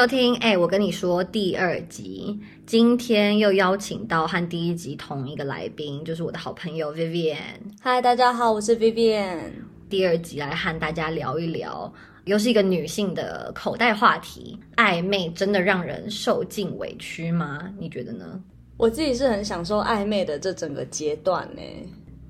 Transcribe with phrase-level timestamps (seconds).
[0.00, 7.36] 收听，哎、我跟你说第二集，今天又邀请到和第一集同一个来宾，就是我的好朋友 Vivian。
[7.82, 9.50] 嗨，大家好，我是 Vivian。
[9.90, 11.92] 第二集来和大家聊一聊，
[12.24, 17.70] 又是一个女性的口袋话题，暧昧真的让人受尽委屈吗？
[17.78, 18.42] 你觉得呢？
[18.78, 21.60] 我自己是很享受暧昧的这整个阶段呢。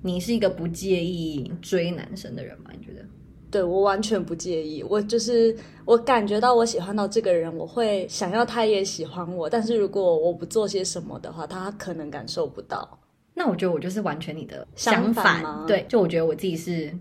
[0.02, 2.70] 你是一个不介意追男生的人吗？
[2.76, 3.06] 你觉得？
[3.50, 5.54] 对我完全不介意，我就是
[5.84, 12.98] 我感觉到我喜欢到这个人，我会想要他也喜欢我，但是如果我不做些什么的话，他可能感受不到。
[13.34, 16.92] 那我觉得我就是完全你的相相反吗对，就我觉得我自己是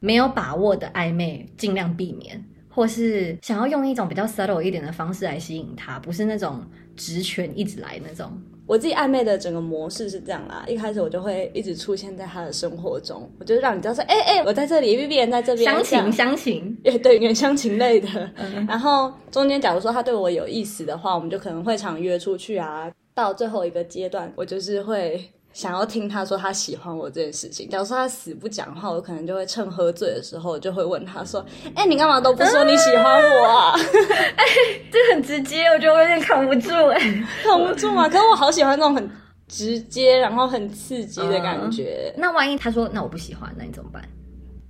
[0.00, 6.62] 没有把握的暧昧，尽量避免，或是想要用一种比较 subtle 一点的方式来吸引他，不是那种
[6.96, 8.30] 直拳一直来那种。
[8.68, 18.08] 我自己暧昧的整个模式是这样啦，一开始我就会一直出现在他的生活中，我就让你知道说，哎、哎、我在这里，Vivian 在这边，相情相情，也对，原相情类的。
[18.36, 22.92] 嗯 然后中间假如说他对我有意思的话，我们就可能会常约出去啊。
[23.14, 25.20] 到最后一个阶段，我就是会
[25.52, 27.68] 想要听他说他喜欢我这件事情。
[27.68, 33.72] 假如说他死不讲话，我可能就会趁喝醉的时候就会问他说：“哎、你干嘛都不说你喜欢我啊？
[34.36, 34.44] 哎
[34.92, 36.98] 这很直接，我觉得我有点扛不住哎、
[37.44, 39.10] 扛不住嘛！”可是我好喜欢那种很
[39.48, 42.12] 直接，然后很刺激的感觉。
[42.16, 44.02] 那万一他说那我不喜欢，那你怎么办？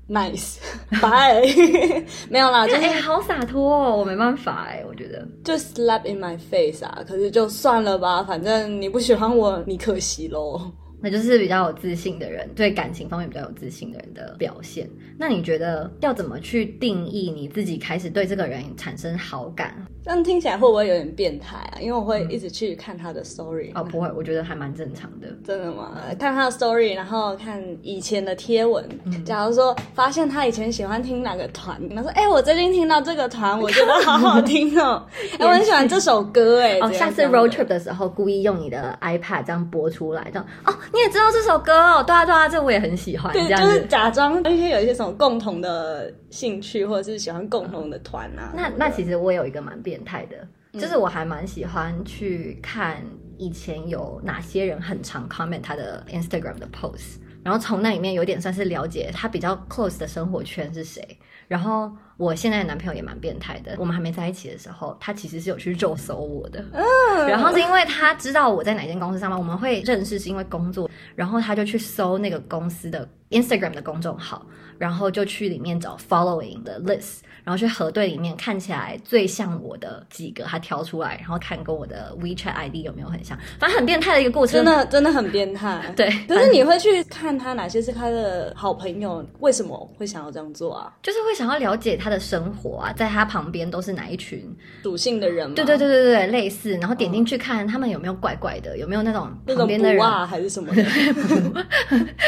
[0.09, 0.57] Nice，
[1.03, 1.43] 拜，
[2.31, 5.27] 没有啦，就哎、是好洒脱哦，我没办法哎、我觉得。
[5.45, 6.99] 就 slap in my face 啊。
[7.07, 10.73] 可是就算了吧，反正你不喜欢我，你可惜喽。
[11.01, 14.89] 那就是比较有自信的人，对感情方面比较有自信的人的表现。
[15.19, 19.75] 那你觉得要怎么去定义你自己开始对这个人产生好感？
[20.05, 21.79] 这样听起来会不会有点变态啊？
[21.81, 23.71] 因为我会一直去看他的 story。
[23.75, 25.29] 哦，不会，我觉得还蛮正常的。
[25.45, 26.01] 真的吗？
[26.19, 28.87] 看他的 story，然后看以前的贴文。
[29.05, 35.05] 嗯假如说发现他以前喜欢听哪个团，他说：“哎、我最近听到这个团，我觉得好好 听哦、
[35.39, 43.87] 哎、我很喜欢这首歌、哎、哦，下次 road trip 的时候，故意用你的 iPad 这样播出来，这样哦，你也知道这首歌哦，对啊对啊，这我也很喜欢，这对，样就是子。
[43.87, 48.53] 假装一些有一些什么共同的兴趣，或者是喜欢共同的团啊。
[48.55, 53.03] 那那其实我有一个蛮变态的，就是我还蛮喜欢去看
[53.37, 61.19] 以前有哪些人很常 comment 他的 Instagram 的 post，然后从那里面有点算是了解他比较 close 的生活圈是谁。
[61.49, 74.45] 然后我现在的男朋友也蛮变态的，我们还没在一起的时候，他其实是有去肉搜我的，嗯然后是因为他知道我在哪间公司上班，我们会认识是因为工作，然后他就去搜那个公司的 Instagram 的公众号，
[74.79, 84.57] 然后就去里面找 following 的 list，然后去核对里面看起来最像我的几个，他挑出来，然后看跟我的 WeChat ID 有没有很像，反正很变态的一个过程。
[84.57, 85.81] 真的真的很变态。
[85.97, 90.95] 对，可是你会去看他哪些是他的好朋友，为什么会想要这样做啊？
[91.03, 94.45] 就是会想要了解他的生活啊，在他旁边都是哪一群？
[94.83, 95.55] 属性的人吗？
[95.55, 100.85] 对对对对对，类似，然后点进去看他们有没有怪怪的，有没有那种那种旁边的人不啊还是什么的。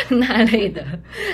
[0.16, 0.84] 那类的，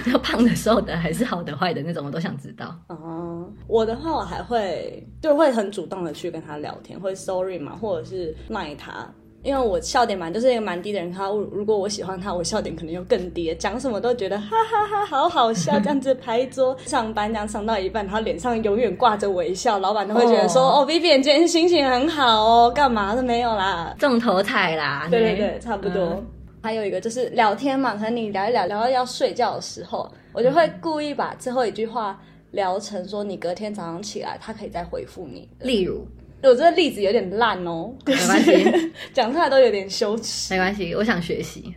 [0.07, 2.75] 就胖的、瘦的，还是好的、坏的那种，我都想知道。
[2.89, 9.07] 哦，我的话我还会就会很主动的去跟他聊天，会 sorry 嘛，或者是赖他。
[9.47, 20.81] 因为我笑点蛮就是一个蛮低的人，他如果我喜欢他，我笑点可能又更低，讲什么都觉得哈哈哈好好笑，这样子拍桌上班这样上到一半，他脸上永远挂着微笑，老板都会觉得说哦。
[20.81, 23.15] 哦 Vivian 今天心情很好哦，干嘛？
[23.15, 26.03] 都没有啦，中头彩啦，对对对，差不多。
[26.03, 26.27] 嗯。
[26.63, 32.21] 还有一个就是聊天嘛，可能你聊一聊，聊到要睡觉的时候，我就会故意把最后一句话
[32.51, 35.49] 聊成说你隔天早上起来，他可以再回复你。
[35.61, 36.05] 例如，
[36.43, 40.55] 我这个例子有点烂哦，没关系， 讲出来都有点羞耻。
[40.55, 41.75] 没关系，我想学习。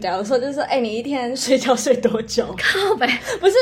[0.00, 2.44] 假如说就是说，哎、你一天睡觉睡多久？
[2.58, 3.06] 靠呗，
[3.40, 3.54] 不是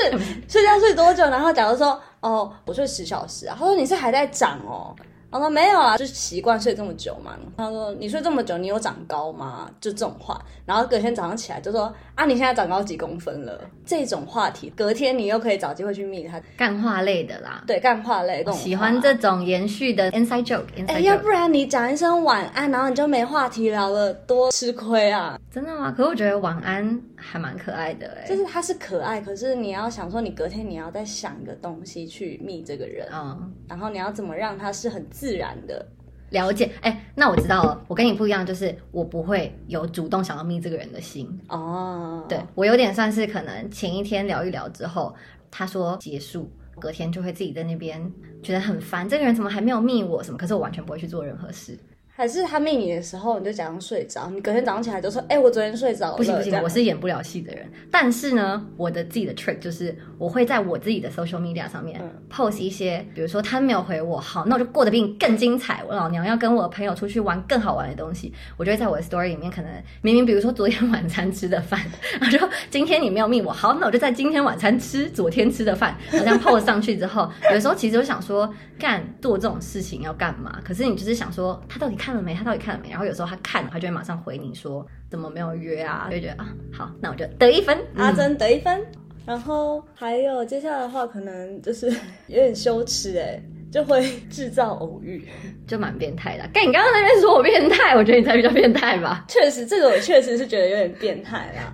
[0.48, 1.22] 睡觉睡多久？
[1.24, 4.96] 然后假如说，哦，我睡十小时啊，他说你是还在长哦。
[5.30, 7.36] 我说没有啊，就是习惯睡这么久嘛。
[7.56, 9.70] 他说你睡这么久，你有长高吗？
[9.80, 10.40] 就这种话。
[10.66, 13.60] 然后隔天早上起来就说啊，你现在长高几公分了？
[13.86, 16.40] 这种话题，隔天你又可以找机会去密他。
[16.56, 17.62] 干话类的啦。
[17.66, 20.64] 对，干话类这种喜欢这种延续的 inside joke。
[20.88, 25.38] 哎、要不然你讲一声晚安，然后你就没话题聊了，多吃亏啊！
[25.52, 25.92] 真的吗？
[25.96, 35.86] 可我觉得晚安还蛮可爱的哎、就是他是可爱，可是你要想说，你隔天你要再想一个东西去密这个人，嗯，然后你要怎么让他是很自然的。
[36.30, 36.70] 了解。
[36.80, 41.28] 哎、那我知道了，我跟你不一样，就是我不会有主动想要密这个人的心。
[41.48, 45.14] 哦，对我有点算是可能前一天聊一聊之后，
[45.50, 48.00] 他说结束，隔天就会自己在那边
[48.42, 50.38] 觉得很烦，这个人怎么还没有密我什么？
[50.38, 51.76] 可是我完全不会去做任何事。
[52.20, 57.66] 还是他命你的时候你就假装睡着，你隔天早上起来就说：“哎、我昨天睡着了。”不行不行，我是演不了戏的人。
[57.90, 65.82] 但是呢，我的自己的 trick 就是我会在我自己的 social media 上面嗯 post 一些，比如说他没有回我，好，那我就过得比你更精彩。
[65.88, 69.70] 我老娘要跟我的朋友出去玩更好玩的东西，我就会在我的 story 里面，可能
[70.02, 71.80] 明明比如说昨天晚餐吃的饭，
[72.20, 80.60] 然后就今天你没有命我，好，那我就在今天晚餐吃昨天吃的饭，我这样 post 上去之后，有的时候其实我想说，干做这种事情要干嘛？
[80.62, 82.34] 可是你就是想说他到底看了没？
[82.34, 82.90] 他到底看了没？
[82.90, 86.06] 然后有时候他看了，他就会马上回你说怎么没有约啊？
[86.10, 87.76] 就会觉得啊，好，那我就得一分。
[87.96, 88.80] 阿嗯珍得一分。
[89.26, 91.88] 然后还有接下来的话，可能就是
[92.26, 93.40] 有点羞耻哎，
[93.70, 95.28] 就会制造偶遇。
[95.66, 96.48] 就蛮变态的。
[96.52, 99.24] 干，你刚刚那边说我变态，我觉得你才比较变态吧？
[99.28, 101.72] 确实，这个我确实是觉得有点变态啦。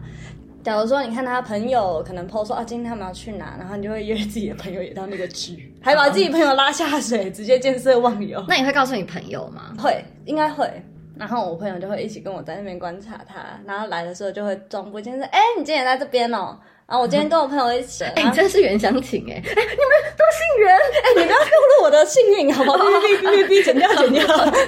[0.67, 8.45] 假如说你看他朋友可能 PO 说啊，今天他们要去哪，然后你就会约自己的朋友也到那个局，还把自己朋友拉下水，直接见色忘友。
[8.51, 9.73] 那你会告诉你朋友吗？
[9.79, 10.69] 会，应该会。
[11.17, 16.37] 然后我朋友就会一起跟我在那边观察他，然后来的时候就会装不见说，哎、你今天也在这边哦。
[16.37, 22.79] 然后我今天跟我朋友一起，哎、真的是袁湘琴哎、哎、你们都姓袁，哎、 你不要透露我的幸运好不好？
[22.79, 24.23] 哔哔哔哔哔，剪掉剪掉。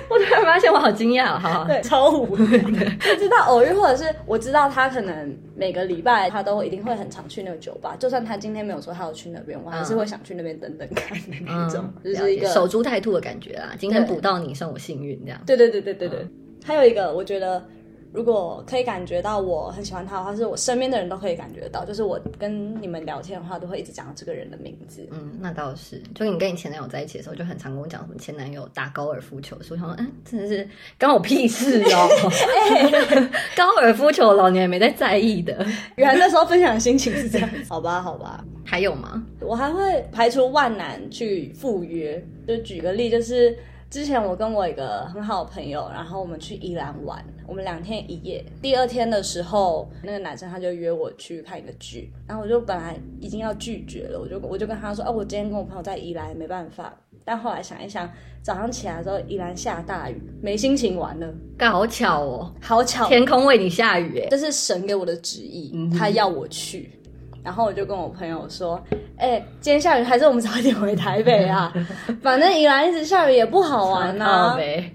[0.08, 2.84] 我突然发现我好惊讶哦，好好，对，超无语的。
[2.98, 13.74] 就知道偶遇，或者是我知道他可能每个礼拜他都一定会很常去那个酒吧，就算他今天没有说他要去那边，我还是会想去那边等等看的那种，嗯，就是一个守株待兔的感觉啊。
[13.78, 15.40] 今天对补到你，算我幸运这样。
[15.46, 16.26] 对对对对对对。
[16.64, 17.64] 还有一个，我觉得
[18.12, 25.06] 如果可以感觉到我很喜欢他的话，是我身边的人都可以感觉到，就是我跟你们聊天的话，都会一直讲到这个人的名字。
[25.10, 26.02] 嗯，那倒是。
[26.14, 30.68] 就你跟你前男友在一起的时候，就很常跟我讲什么前男友打高尔夫球，所以我想说，嗯，真的是
[30.98, 32.08] 关我屁事哦。
[33.56, 35.66] 高尔夫球老娘也没在在意的。
[35.96, 38.44] 原来那时候分享的心情是这样，好吧，好吧。
[38.64, 39.22] 还有吗？
[39.40, 42.22] 我还会排除万难去赴约。
[42.46, 43.56] 就举个例，就是
[43.90, 48.44] 之前我跟我一个很好的朋友，然后我们去宜兰玩，我们两天一夜。
[48.60, 56.94] 第二天的时候，那个男生他就约我去看一个剧，然后我就本来已经要拒绝了，我就我就跟他说，哦，我今天跟我朋友在宜兰，没办法。
[57.24, 58.10] 但后来想一想，
[58.42, 61.26] 早上起来的时候，宜兰下大雨，没心情玩了。
[61.56, 64.28] 干好巧哦，好巧，天空为你下雨哎。
[64.30, 66.90] 这是神给我的旨意，嗯他要我去。
[67.42, 68.82] 然后我就跟我朋友说
[69.16, 71.72] ：“哎、今天下雨，还是我们早一点回台北啊？
[72.22, 74.54] 反正宜兰一直下雨也不好玩呐、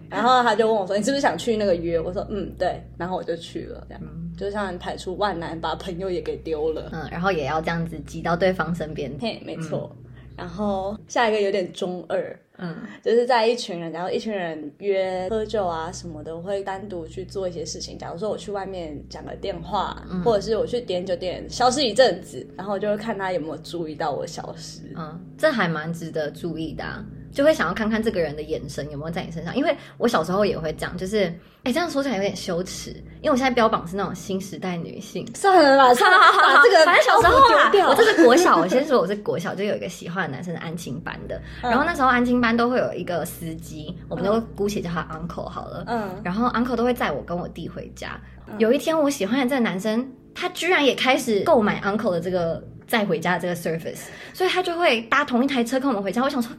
[0.09, 4.03] 然后他就问我说：“你是不是想去那个约？”我说：“嗯，对。”然后我就去了，这样、
[4.37, 6.89] 就像排除万难，把朋友也给丢了。
[6.91, 9.11] 嗯，然后也要这样子挤到对方身边。
[9.19, 9.95] 嘿，没错。
[10.35, 17.97] 然后下一个有点中二，嗯，就是在一群人，然后一群人约喝酒啊什么的，我会单独去做一些事情。
[17.97, 24.81] 假如说我去外面讲个电话，或者是我去点酒店消失一阵子，然后就会看他有没有注意到我消失。
[24.95, 29.55] 嗯，这还蛮值得注意的、啊，就会想要看看这个人的眼神有没有在你身上。
[29.55, 31.25] 因为我小时候也会这样，就是
[31.63, 32.91] 哎，这样说起来有点羞耻，
[33.21, 35.27] 因为我现在标榜是那种新时代女性。
[35.35, 38.57] 算了啦，算了，把这个反正小时候啦我这是国小。
[38.57, 45.83] 我先说我是国小，就有一个喜欢的男生是安亲班的，嗯然后那时候安亲班都会有一个司机，我们都姑且叫他 uncle 好了。
[45.87, 48.19] 嗯然后 uncle 都会载我跟我弟回家。
[48.57, 54.01] 有一天我喜欢的这个男生，他居然也开始购买 uncle 的这个载回家的这个 service，
[54.33, 56.21] 所以他就会搭同一台车跟我们回家。
[56.21, 56.51] 我想说，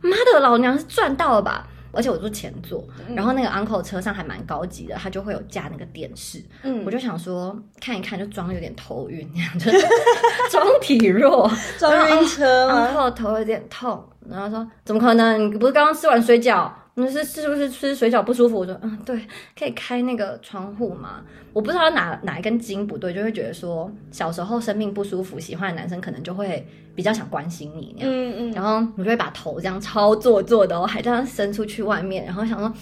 [0.00, 1.66] 妈的，老娘是赚到了吧！
[1.92, 2.84] 而且我坐前座，
[3.14, 9.78] 然后那个 uncle 车上还蛮高级的，他就会有架那个电视，嗯我就想说看一看，就装有点头晕那样， 就是
[10.50, 15.50] 装体弱， 装晕车吗？uncle 头有点痛，然后说怎么可能？
[15.50, 16.70] 你不是刚刚吃完水饺？
[16.98, 18.58] 你是是不是吃水饺不舒服？
[18.58, 19.18] 我说嗯，对，
[19.58, 21.22] 可以开那个窗户吗？
[21.54, 28.10] 我不知道哪哪一根筋不对，就会觉得说小时候生病不舒服，喜欢的男生可能就会比较想关心你那样。
[28.10, 32.72] 嗯嗯，然后我就会把头这样超做作的哦，还这样伸出去外面，然后想说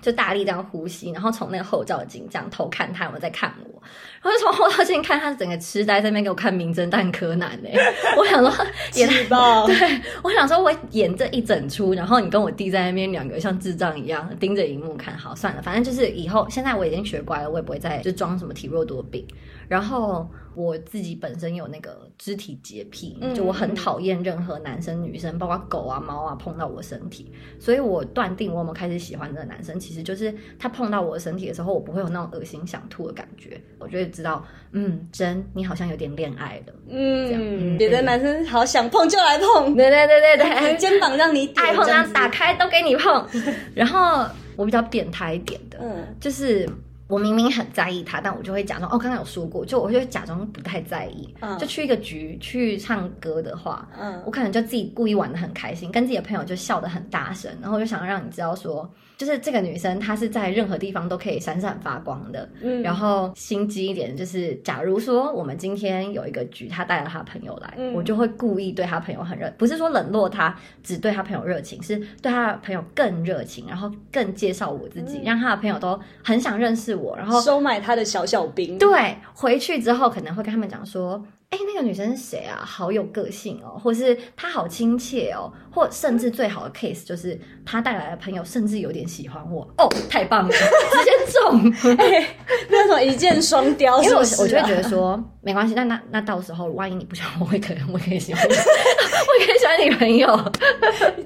[0.00, 3.82] 就大力这样呼吸，然后从那个后照镜这样偷看他有没有在看我，
[4.22, 7.68] 然后就从后照镜看他整个痴呆在那边给我看《名侦探柯南》呢，
[8.16, 9.66] 我想说也太气爆。
[9.66, 9.76] 对，
[10.22, 19.26] 我想说，我演这一整出，然后你跟我弟在那边两个像智障一样盯着荧幕看，好算了，反正就是以后现在我已经学乖了，我也不会再就装什么体弱多病。
[19.68, 36.72] 然后我自己本身有那个肢体洁癖，嗯就我很讨厌任何男生女生，包括狗啊猫啊碰到我身体，所以我断定我有没有开始喜欢这个男生，其实就是他碰到我的身体的时候，我不会有那种恶心想吐的感觉，我就会知道，嗯，真你好像有点恋爱了。
[36.88, 43.26] 嗯，嗯别的男生好想碰就来碰，对对对对对， 肩膀让你点爱碰这样这样子打开都给你碰。
[43.74, 46.68] 然后我比较变态一点的，嗯就是
[47.08, 51.34] 我明明很在意他，但我就会假装哦，刚刚有说过，就我就会假装不太在意。
[51.40, 58.88] 嗯就去一个局去唱歌的话，嗯我可能就自己故意玩的很开心，跟自己的朋友就笑得很大声，然后我就想让你知道说，
[59.18, 62.48] 就是这个女生她是在任何地方都可以闪闪发光的。
[62.62, 78.78] 嗯然后心机一点，就是假如说我们今天有一个局，她带了她朋友来，嗯我就会故意对她朋友很热，不是说冷落她，只对她朋友热情，是对她的朋友更热情，然后更介绍我自己，嗯让她的朋友都很想认识我，然后收买她的小小兵。
[78.78, 81.20] 对，回去之后可能会跟他们讲说，
[81.50, 82.60] 哎，那个女生是谁啊？
[82.64, 91.98] 好有个性哦，或是她好亲切哦，或甚至最好的 case 就是她带来的朋友甚至有点喜欢我哦，太棒了， 直接中。
[92.70, 100.52] 那种一箭双雕，因为我我就会觉得说没关系，那那那到时候万一你不喜欢我，我也可能我也可以喜欢你， 我也可以喜欢你朋友。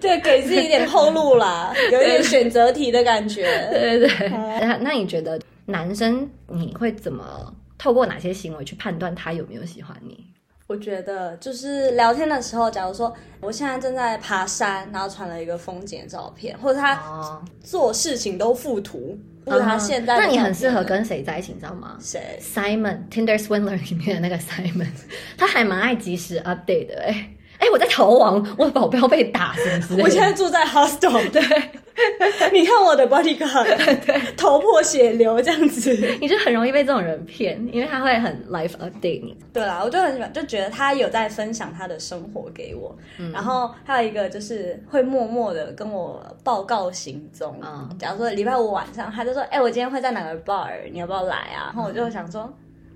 [0.00, 3.68] 对，给自己一点后路啦，有一点选择题的感觉。
[3.70, 4.28] 对对对。
[4.28, 10.24] 那那你觉得男生你会怎么透过哪些行为去判断他有没有喜欢你？
[10.66, 24.88] 我觉得就是聊天的时候，假如说我现在正在爬山，然后传了一个风景的照片，或者他哦，做事情都附图，或者他现在的那你很适合跟谁在一起，你知道吗谁？？Simon Tinder Swindler 里面的那个 Simon，
[25.36, 27.28] 他还蛮爱及时 update 的、哎
[27.62, 30.02] 哎，我在逃亡，我的保镖被打什么之类的。
[30.02, 31.40] 我现在住在 hostel， 对，
[32.52, 35.92] 你看我的 bodyguard，头破血流这样子。
[36.20, 39.36] 你就很容易被这种人骗，因为他会很 life update 你。
[39.52, 47.56] 对啦，我就很喜欢，就觉得他有在分享他的生活给我，嗯然后还有一个就是会默默的跟我报告行踪。
[47.62, 52.52] 嗯假如说礼拜五晚上，他就说：“哎、我今天会在哪个 bar，你要不要来啊？”然后我就想说。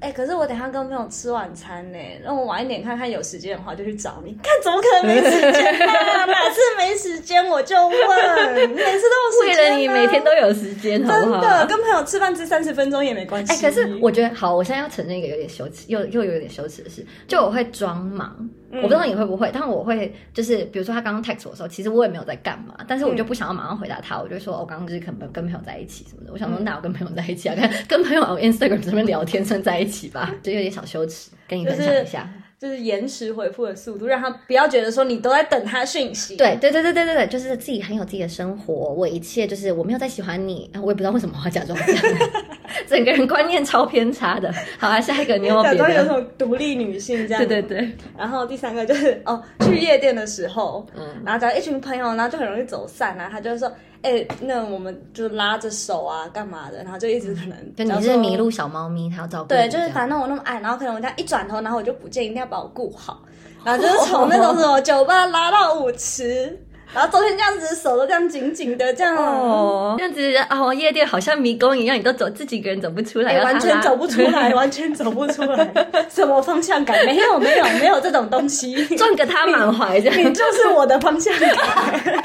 [0.07, 4.39] 哎、可是我等一下跟朋友吃晚餐呢，让我晚一点看看有时间的话就去找你。
[4.41, 6.25] 看怎么可能没时间啊？
[6.27, 9.71] 哪次没时间我就问，每次都有时为间、啊。
[9.71, 11.41] 了你每天都有时间，好不好？
[11.41, 13.53] 真的跟朋友吃饭吃三十分钟也没关系。
[13.53, 18.49] 哎、可是我觉得好，我现在要承认一个有点羞耻，又又有点羞耻的事，就我会装忙。
[18.73, 26.33] 我不知道你会不会，但我会就是，比如说他刚刚 text 我的时候，其实我也没有在干嘛，但是我就不想要马上回答他，我就说我刚刚就是可能跟朋友在一起什么的。
[26.33, 27.55] 我想说，那我跟朋友在一起啊？
[27.55, 32.23] 跟 跟朋友 Instagram 上面聊天算在一起吧，就有点小羞耻，跟你分享一下。
[32.23, 32.46] 就是
[32.79, 36.37] 延迟回复的速度，让他不要觉得说你都在等他讯息。
[36.37, 42.03] 对对对对对对对，就是自己很有自己的生活，我一切就是我没有在喜欢你，我也不知道为什么我要假装这样，
[42.89, 44.51] 整个人观念超偏差的。
[44.79, 46.07] 好啊，下一个你有别假装有的？
[46.07, 47.47] 种独立女性这样。
[47.47, 47.79] 对对。
[47.79, 53.29] 对，然后第三个就是哦，去夜店的时候，嗯然后找一群朋友，然后就很容易走散啊。
[53.31, 53.71] 他就会说，
[54.07, 56.81] 哎、那我们就拉着手啊，干嘛的？
[56.85, 63.21] 然后就一直可能，就你是迷路小猫咪，它要照顾对，就是反正我那么矮，然后可能我这样一转头，然后我就不见，一定要把我顾好。
[63.65, 66.57] 然后就是从那种什么酒吧拉到舞池，
[66.95, 69.17] 然后昨天这样子手都这样紧紧的这样。
[69.17, 70.21] 哦，这样子
[70.51, 75.69] 哦，夜店好像迷宫一样，你都走自己一个人走不出来，完全走不出来， 完全走不出来，
[76.09, 77.05] 什么方向感？
[77.05, 78.87] 没有，没有，没有这种东西。
[78.97, 80.33] 撞个他满怀这样你样。
[80.33, 81.51] 就是我的方向感，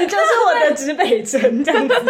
[0.00, 1.94] 你就是我的指北针，这样子，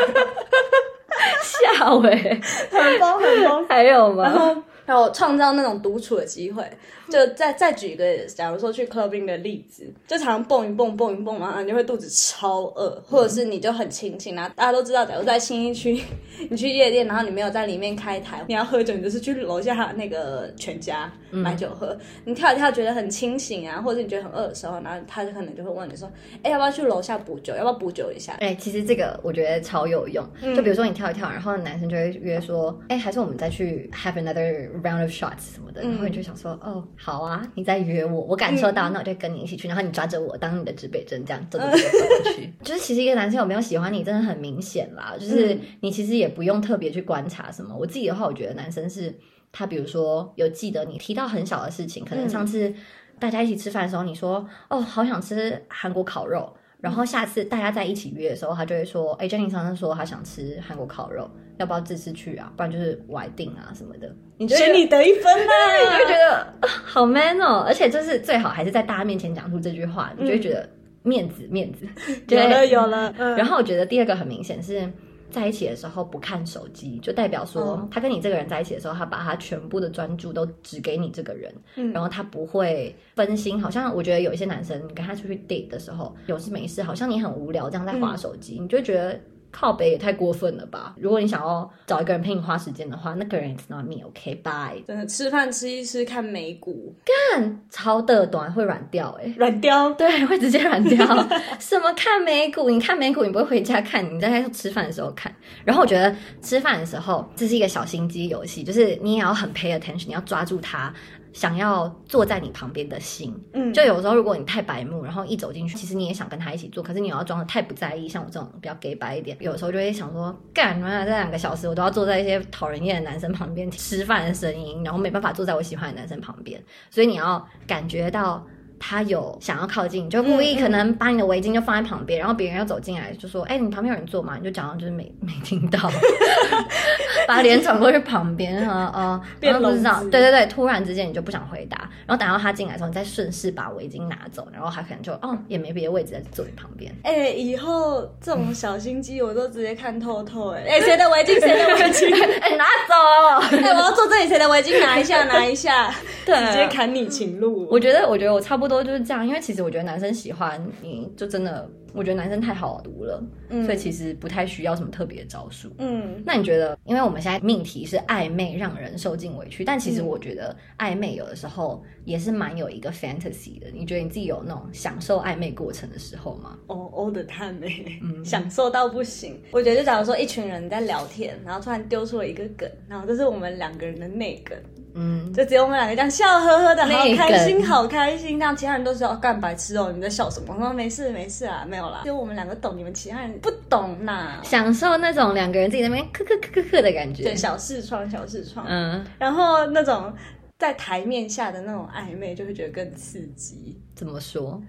[1.43, 3.67] 笑哎，很疯很疯。
[3.69, 4.25] 还有吗？
[4.25, 6.65] 然后，然后创造那种独处的机会。
[7.13, 14.51] 就再再举一个，假如说去 clubbing 的例子，就常常蹦一蹦蹦一蹦嘛，你就会肚子超饿，或者是你就很清醒啊。
[14.57, 16.03] 大家都知道，假如在新一区，
[16.49, 21.97] 你去夜店，然后你没有在里面开台，你要喝酒，你就是去楼下那个全家买酒喝。
[22.25, 26.11] 你跳一跳觉得很清醒啊，或者你觉得很饿的时候，然后他就可能就会问你说
[26.43, 27.55] ：“哎、要不要去楼下补酒？
[27.55, 30.27] 要不要补酒一下？”哎、其实这个我觉得超有用。
[30.57, 35.83] 就比如说你跳一跳，然后男生就会约说，哎、还是我们再去 have another round of shots 什么的。
[35.83, 39.67] 然后你就想说，哦，好啊，你在约我，我感受到，那我就跟你一起去。
[39.67, 42.53] 然后你抓着我当你的指北针，这样走走走走过去。
[42.63, 45.17] 就是其实一个男生有没有喜欢你，真的很明显啦。
[45.19, 47.75] 就是你其实也不用特别去观察什么。
[47.77, 49.13] 我自己的话，我觉得男生是
[49.51, 52.73] 他，比如说有记得你提到很小的事情，可能上次
[53.19, 56.55] 大家一起吃饭的时候，你说，哦，好想吃韩国烤肉。
[56.81, 61.31] 然后下次大家在一起约的时候，他就会说：“哎，Jenny 上次说他想吃韩国烤肉，
[61.63, 62.53] 要不要这次去啊？
[62.57, 70.69] 不然就是我来定啊什么的。”你就会选你得一分啦、 你就会觉得、啊好 man 哦，而且就是最好还是在大家面前讲出这句话，你就会觉得
[71.05, 71.87] 面子面子。
[72.29, 74.91] 有了有了，嗯然后我觉得第二个很明显是
[75.31, 83.63] 在一起的时候不看手机，就代表说嗯他跟你这个人在一起的时候，他把他全部的专注都只给你这个人，嗯然后他不会分心。
[83.63, 89.19] 好像我觉得有一些男生，你跟他出去 date 的时候，有事没事，好像你很无聊这样在划手机，你就会觉得。
[89.53, 90.95] 靠北也太过分了吧？
[90.99, 94.83] 如果你想要找一个人陪你花时间的话，那个人 is not me，OK，bye。
[94.87, 96.95] 真的吃饭吃一吃看美股，
[97.31, 99.91] 看超的短会软掉哎、软掉。
[99.91, 101.07] 对，会直接软掉。
[101.61, 102.71] 什么看美股？
[102.71, 105.33] 你看美股，你不会回家看，你在吃饭的时候看。
[105.65, 110.93] 然后我觉得吃饭的时候，这是一个小心机游戏，就是你也要很 pay attention，你要抓住他
[111.33, 113.35] 想要坐在你旁边的心。
[113.53, 128.47] 嗯，就有时候如果你太白目，然后一走进去，其实你也想跟他一起做，可是你又要装的太不在意，像我这种比较 gay 白一点，有时候就会想说，干嘛这两个小时我都要坐在一些讨人厌的男生旁边吃饭的声音，然后没办法坐在我喜欢的男生旁边，所以你要感觉到。
[128.85, 135.79] 他有想要靠近，就故意可能把你的围巾就放在旁边，然后别人要走进来就说：“哎、你旁边有人坐吗？”你就假装就是没没听到，
[137.27, 146.93] 把脸转过去旁边，啊哦，变然后不知道对对对，突然之间你就不想回答，然后等到他进来的时候，你再顺势把围巾拿走，然后他可能就哦也没别的位置在坐你旁边。
[147.03, 151.39] 哎、以后这种小心机我都直接看透透、哎，哎，谁的围巾？
[151.41, 152.13] 谁的围巾？
[152.41, 153.57] 哎、拿走！
[153.57, 154.81] 哎、我要坐这里，谁的围巾？
[154.81, 155.93] 拿一下，拿一下，
[156.27, 157.67] 对啊直接砍你情路。
[157.71, 165.71] 我觉得，我觉得我差不多就是这样，因为其实我觉得男生喜欢你就真的，我觉得男生太好读了，嗯所以其实不太需要什么特别的招数。
[165.79, 173.69] 嗯，那你觉得，因为我们现在命题是暧昧让人受尽委屈，但其实嗯我觉得暧昧有的时候也是蛮有一个 fantasy 的。
[173.73, 176.59] 你觉得你自己有那种享受暧昧过程的时候吗？
[176.67, 177.67] 哦哦的叹呢，
[178.03, 179.41] 嗯享受到不行。
[179.51, 184.57] 我觉得，就假如说一群人在聊天，然后突然丢出了一个梗，然后这是我们两个人的内梗，
[184.95, 188.39] 嗯，就只有我们两个这样笑呵呵的，好开心，好开心。
[188.39, 190.55] 这样其他人都是要干白痴哦，你们在笑什么？
[190.55, 194.41] 我说没事没事啊，没有啦，只有我们两个懂，你们其他人不懂呐。
[194.43, 197.23] 享受那种两个人自己在那边咳咳咳咳咳的感觉。
[197.23, 198.67] 对，小视窗，小视窗。
[198.69, 200.13] 嗯，然后那种
[200.59, 203.81] 在台面下的那种暧昧，就会觉得更刺激。
[203.95, 204.61] 怎么说？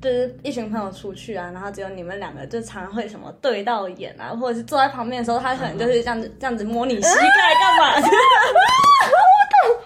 [0.00, 8.08] 就是一群朋友出去啊，然后只有你们两个，就常常会什么对到眼啊，或者是坐在旁边的时候，他可能就是这样子、这样子摸你膝盖干嘛？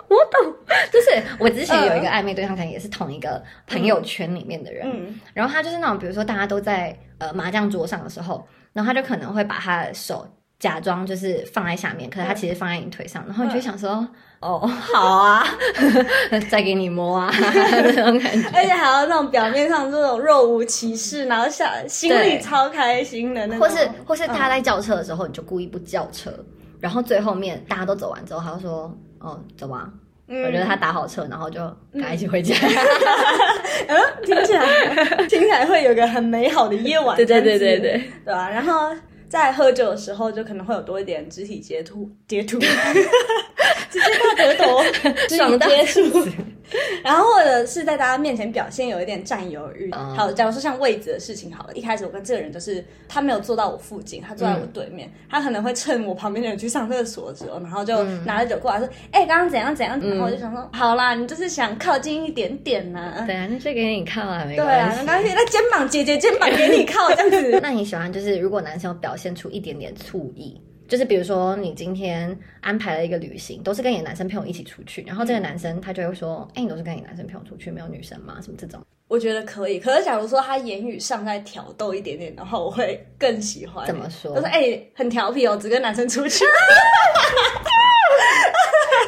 [0.08, 0.54] 我懂，
[0.92, 5.20] 就是我之前有一个暧昧对象，可能也是同一个朋友圈里面的人，嗯。
[5.34, 10.26] 然后他就是那种，比如说大家都在呃麻将桌上的时候，然后他就可能会把他的手
[10.58, 14.06] 假装就是放在下面，可是他其实放在你腿上，然后你就想说，
[14.40, 15.44] 哦， 好啊，
[16.48, 18.48] 再给你摸啊， 那种感觉。
[18.54, 24.50] 而且还有那种表面上这种若无其事，然后下心里超开心的那种，或是或是他嗯。
[24.50, 26.32] 在叫车的时候，你就故意不叫车，
[26.80, 29.90] 然后最后面大家都走完之后，他就说，哦，走吧。
[30.28, 30.42] 嗯。
[30.44, 31.60] 我觉得他打好车，然后就
[31.92, 32.54] 跟他一起回家。
[33.88, 34.66] 嗯，听起来
[35.28, 38.90] 听起来会有个很美好的夜晚，对对对对对，对吧、然后
[39.28, 42.58] 在喝酒的时候，就可能会有多一点肢体接触，接触，
[43.90, 44.82] 直接到舌头，
[45.28, 46.28] 肢爽到体接触。
[47.04, 49.88] 然后或者是在大家面前表现有一点占有欲。
[49.94, 59.98] 嗯好，假如说像位置的事情好了，一开始我跟这个人就是他没有坐到我附近，他坐在我对面，他可能会趁我旁边的人去上厕所的时候，然后就拿着酒过来说：“哎、刚刚怎样怎样。
[60.00, 65.28] 然后我就想说：“好啦，你就是想靠近一点点呐、对啊，那就给你靠啊，没对啊，关系。
[65.28, 67.58] 那那肩膀姐姐肩膀给你靠这样子。
[67.62, 78.38] 那你喜欢就是如果男生有表现出一点点醋意，就是比如说你今天安排了一个旅行，都是跟你的男生朋友一起出去，然后这个男生他就会说，哎、你都是跟你男生朋友出去，没有女生吗？
[78.42, 78.80] 什么这种？
[79.08, 83.86] 我觉得可以，可是假如说他言语上在挑逗一点点的话，我会更喜欢。
[83.86, 86.44] 怎么说就是哎、很调皮哦，只跟男生出去，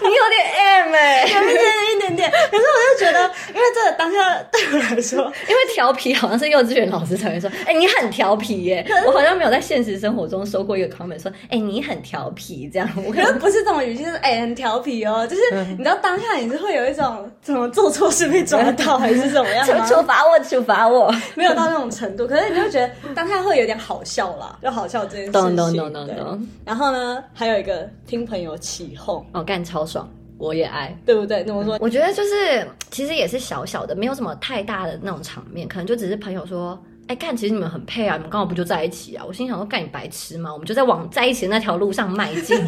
[0.09, 2.31] 你有点 M 哎、有一点点一点点。
[2.31, 5.19] 可是我就觉得，因为这个当下对我来说，
[5.49, 8.87] 因为调皮好像是幼稚园老师才会说，哎、你很调皮耶。
[9.07, 12.89] 我好像没有在现实生活中收过一个 comment 说，哎、你很调皮这样。
[13.07, 19.87] 我可能不是这种语气，就是哎、很调皮哦，就是你知道当下你是会有一种怎么做错事被抓到，还是怎么样处吗？
[19.89, 21.15] 处罚我，处罚我。
[21.35, 25.33] 没有到那种程度，可是你就觉得当下会有点好笑啦，就好笑这件事情。
[25.33, 26.49] 懂懂懂懂对懂。
[26.65, 29.98] 然后呢，还有一个听朋友起哄，哦，干超爽，
[30.39, 30.97] 我也爱。
[31.05, 31.45] 对不对？
[31.47, 31.77] 那么说？
[31.81, 36.83] 我觉得就是其实也是小小的，没有什么太大的那种场面，可能就只是朋友说。
[37.09, 39.25] 哎，干，其实你们很配啊，你们刚好不就在一起啊？
[39.27, 40.53] 我心想说，干你白痴吗？
[40.53, 42.55] 我们就在往在一起的那条路上迈进。
[42.61, 42.67] 你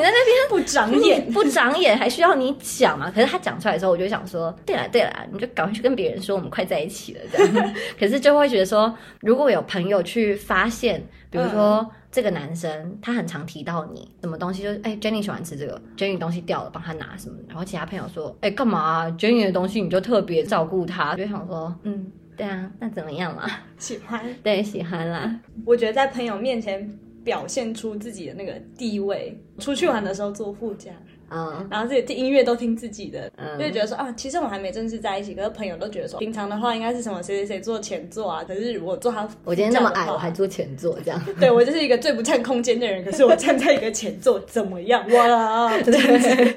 [0.00, 3.10] 在那边不长眼， 不长眼，还需要你讲吗？
[3.12, 7.74] 可是他讲出来的时候，我就想说，对啦对啦，你就赶快去跟别人说我们快在一起了这样。
[7.98, 23.62] 可是就会觉得说，如果有朋友去发现，比如说、这个男生他很常提到你什么东西，就是哎、Jenny 喜欢吃这个，Jenny 东西掉了帮他拿什么，然后其他朋友说，哎、干嘛、啊、Jenny 的东西你就特别照顾他，就想说，嗯，对啊，那怎么样啦？
[23.78, 24.24] 喜欢。
[24.42, 25.40] 对，喜欢啦。
[25.64, 30.90] 我觉得在朋友面前表现出自己的那个地位，出去玩的时候坐副驾，
[31.30, 41.20] 嗯然后自己听音乐都听自己的，嗯就会觉得说啊，其实我们还没正式在一起，可是朋友都觉得说，平常的话应该是什么谁谁谁坐前座啊，可是我坐他，我今天那么矮，我还坐前座这样。
[41.40, 45.02] 对我就是一个最不占空间的人，可是我站在一个前座，怎么样？
[45.10, 46.54] 哇，这样子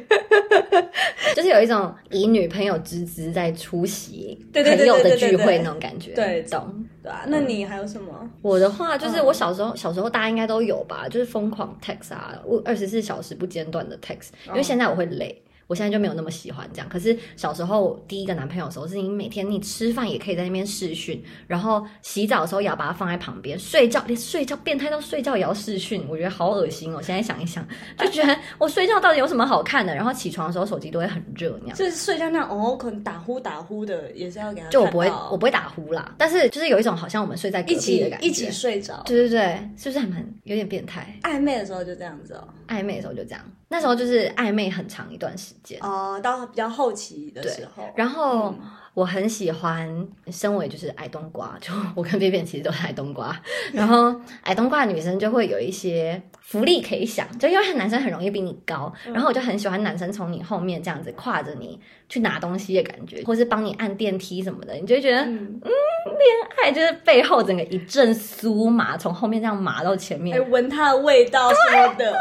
[1.36, 6.86] 就是有一种以女朋友之姿在出席对对对朋友的对对对聚会那种感觉，对懂。
[7.02, 8.14] 对啊，那你还有什么？
[8.42, 15.40] 我的话就是嗯我小时候，小时候大家应该都有吧，就是疯狂 text 啊，我二十四小时不间断的 text，因为现在我会累。
[15.66, 27.02] 我现在就没有那么喜欢这样，可是小时候第一个男朋友的时候，是你每天你吃饭也可以在那边视讯，然后洗澡的时候也要把它放在旁边，睡觉连睡觉变态到睡觉也要视讯，我觉得好恶心哦！
[27.02, 27.66] 现在想一想，
[27.98, 29.96] 就觉得 我睡觉到底有什么好看的？
[29.96, 31.78] 然后起床的时候手机都会很热那样。
[31.78, 39.02] 就是睡觉那样哦，可能打呼打呼的，也是要给他就我不会，我不会打呼啦，但是就是有一种好像我们睡在隔壁一起的感觉，一起睡着。
[39.06, 41.18] 对对对，是不是还蛮有点变态？
[41.24, 43.42] 暧昧的时候就这样子哦，暧昧的时候就这样，
[43.74, 45.80] 那时候就是暧昧很长一段时间。
[45.82, 48.60] 哦，到比较后期的时候，然后嗯
[48.94, 53.36] 我很喜欢，身为就是矮冬瓜，就我跟 B B 其实都是矮冬瓜。
[53.72, 70.50] 然后矮冬瓜的女生就会有一些福利可以享，就因为男生很容易比你高，然后我就很喜欢男生从你后面这样子挎着你去拿东西的感觉，或是帮你按电梯什么的，你就会觉得嗯，恋爱就是背后整个一阵酥麻，从后面这样麻到前面还。
[70.52, 72.14] 闻它的味道什么的，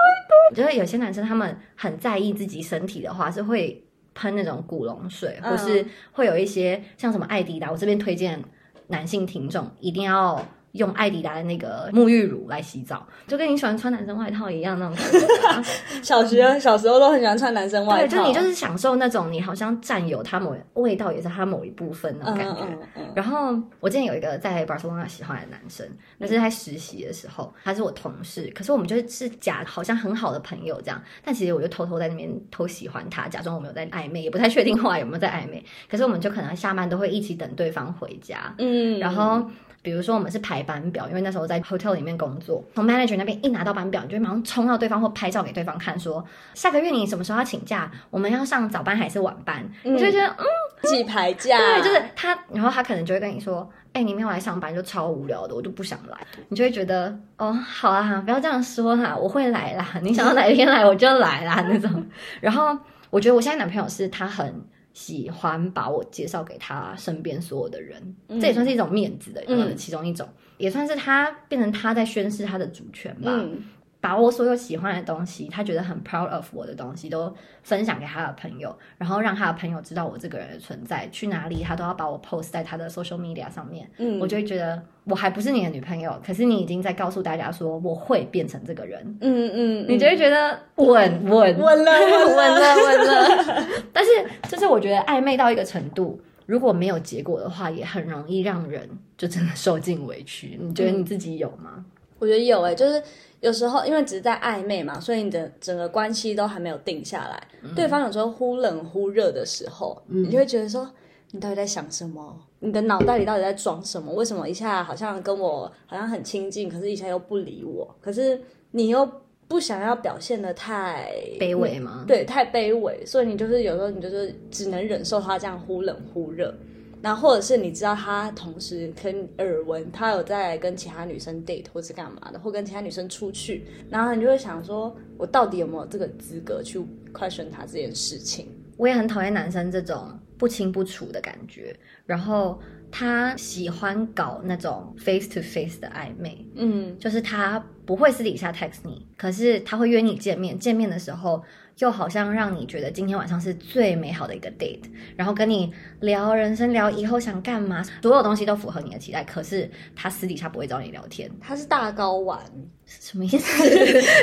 [0.50, 7.70] 我觉得有些男生他们很在意自己身体的话，是会喷那种古龙水，嗯或是会有一些像什么艾迪达。
[7.70, 8.42] 我这边推荐
[8.88, 15.62] 男性听众一定要用艾迪达的那个沐浴乳来洗澡，就跟你喜欢穿男生外套一样那种感觉啊。
[16.02, 22.62] 小学小时候都很喜欢穿男生外对，套，就你就是享受那种你好像占有它某味道，也是它某一部分那种嗯感觉。
[22.62, 39.46] 嗯嗯然后我之前有一个在 Barcelona 喜欢的男生，那是在实习的时候，他是我同事，可是我们就是假好像很好的朋友这样，但其实我就偷偷在那边偷喜欢他，假装我们有在暧昧，也不太确定后来有没有在暧昧，可是我们就可能下班都会一起等对方回家，嗯，然后。
[39.83, 47.90] 比如说我们是排班表，因为那时候在 hotel 里面工作，从 manager 那边一拿到班表，你就会马上冲到对方或拍照给对方看说下个月你什么时候要请假？
[48.09, 49.68] 我们要上早班还是晚班？
[49.83, 50.45] 你就会觉得嗯
[50.83, 56.16] 自己排假，对，就是他，然后他可能就会跟你说，哎、你没有来上班就超无聊的，我就不想来。
[56.49, 62.05] 你就会觉得，哦，好啊，不要这样说啦，我会来啦，你想要哪一天来我就来啦那种。
[62.40, 62.79] 然后
[63.11, 69.42] 我觉得我现在男朋友是他很喜欢把我介绍给他身边所有的人，这也算是一种面子的
[69.74, 70.28] 其中一种，
[70.59, 73.31] 也算是他变成他在宣示他的主权吧。
[73.33, 73.62] 嗯。
[74.02, 91.57] 把我所有喜欢的东西，他觉得很 proud of 我的东西，都分享给他的朋友，然后让他的朋友知道我这个人的存在，去哪里他都要把我 post 在他的 social media 上面，嗯，我就会觉得我还不是你的女朋友，可是你已经在告诉大家说我会变成这个人，嗯嗯，你就会觉得稳稳。
[91.57, 93.28] 稳了稳稳了稳了。
[93.92, 94.11] 但是
[94.48, 100.58] 就是我觉得暧昧到一个程度，如果没有结果的话，也很容易让人就真的受尽委屈。
[100.61, 101.85] 你觉得你自己有吗？
[102.18, 103.02] 我觉得有诶、就是
[103.40, 107.42] 有时候因为只是在暧昧嘛，所以你的整个关系都还没有定下来。
[107.74, 110.88] 对方有时候忽冷忽热的时候，你就会觉得说，
[111.32, 112.37] 你到底在想什么？
[112.61, 114.12] 你的脑袋里到底在装什么？
[114.12, 117.92] 为什么一下好像跟我好像很亲近，可是一下又不理我？
[118.00, 119.04] 可是你又
[119.52, 122.06] 不想要表现的太卑微吗？
[122.08, 126.54] 对，太卑微，所以你就是有时候你就是只能忍受他这样忽冷忽热，
[127.02, 136.78] 然后或者是你知道他同时跟耳闻他有在跟其他女生 date 或是干嘛的，或跟其他女生出去，然后你就会想说，我到底有没有这个资格去
[137.12, 138.46] question 他这件事情？
[138.78, 141.72] 我也很讨厌男生这种不清不楚的感觉，
[142.05, 151.44] 然后他喜欢搞那种 face to face 的暧昧，嗯就是他不会私底下 text 你，可是他会约你见面，见面的时候
[151.78, 154.82] 又好像让你觉得今天晚上是最美好的一个 date，
[155.16, 162.38] 然后跟你聊人生，聊以后想干嘛，所有东西都符合你的期待，可是他私底下不会找你聊天，他是大高玩，
[162.87, 163.38] 什么意思？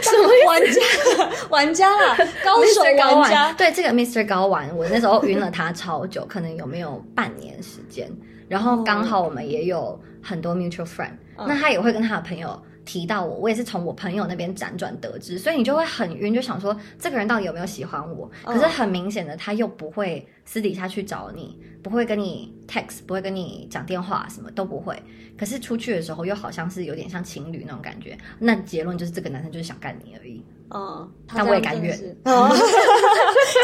[0.01, 0.29] 什么？
[0.47, 0.81] 玩家，
[1.49, 2.81] 玩家啦，高手
[3.19, 4.25] 玩家，， 对这个 Mr.
[4.27, 8.09] 高玩，我那时候晕了他超久，可能有没有半年时间。
[8.47, 12.59] 然后刚好我们也有很多 mutual friend，、那他也会跟他的朋友
[12.89, 18.27] 提到我，我也是从我朋友那边辗转得知，所以你就会很晕，就想说这个人到底有没有喜欢我？
[18.43, 24.99] 可是很明显的，他又不会私底下去找你，不会跟你 text，不会跟你讲电话，什么都不会。
[25.37, 30.43] 可是出去的时候又好像是有点像情侣那种感觉，那结论就是这个男生就是想干你而已。
[30.69, 32.47] 哦，但我也甘愿哦，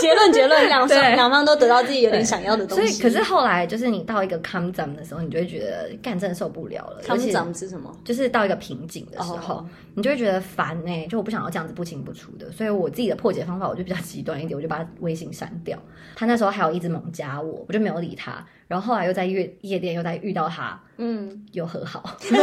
[0.01, 2.87] 结论结论，两方两方都得到自己有点想要的东西。
[2.87, 7.01] 所以，可是后来就是你到一个 come down 的时候，你就会觉得干真的受不了了。
[7.03, 7.95] come down 是什么？
[8.03, 12.51] 就是到一个瓶颈的时候，哦你就会觉得烦呢、就我不想要这样子不清不楚的。
[12.51, 15.79] 所以我自己的破解方法，我就比较极端一点，我就把他微信删掉。
[16.15, 18.45] 他那时候还有一直猛加我，我就没有理他。
[18.67, 22.41] 然后后来又在夜夜店又在遇到他，嗯，又和好， 他还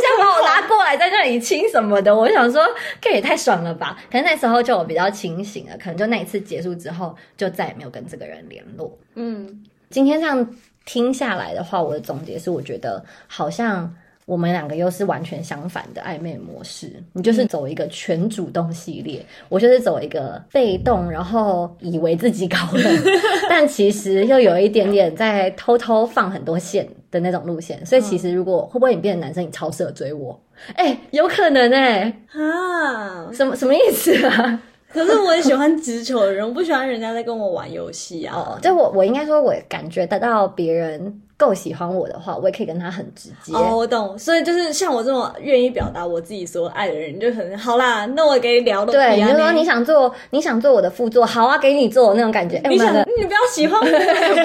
[0.00, 2.66] 想把我拉过来在那里亲什么的，我想说
[3.00, 3.98] 这也太爽了吧！
[4.10, 8.98] 可是那时候就我比较清醒了，可能就那一次结束之后，就再也没有跟这个人联络。
[9.14, 13.94] 嗯，今天这样听下来的话，我的总结是，我觉得好像
[14.28, 17.02] 我们两个又是完全相反的暧昧模式。
[17.14, 22.84] 你就是走一个全主动系列，我就是走一个被动，然后以为自己高冷，
[23.48, 27.84] 但其实又有一点点在偷偷放很多线的那种路线。
[27.86, 30.38] 所以其实如果会不会你变成男生，你超适合追我？
[30.74, 34.62] 哎、有可能哎、啊，什么什么意思啊？
[34.90, 38.34] 可是我也喜欢直球的人，我不喜欢人家在跟我玩游戏啊。
[38.36, 43.54] 哦，就我我应该说，我感觉得到别人够喜欢我的话，我也可以跟他很直接。
[43.54, 48.92] 哦，我懂，所以就是像我这种愿意表达我自己所有爱的人，就可能好啦，那我给你聊的。
[48.92, 52.56] 对，你就说你想做，你想做我的副座，好啊，给你做那种感觉。
[52.58, 53.94] 哎、你想你不要喜欢 我，不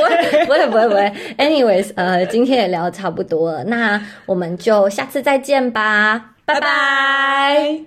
[0.04, 1.14] 会不会不会不会。
[1.38, 7.82] Anyways，呃，今天也聊得差不多了，那我们就下次再见吧，拜拜。